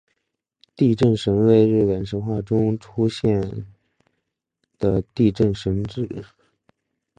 [0.75, 3.67] 地震神为日本神话中出现
[4.79, 6.25] 的地震神只。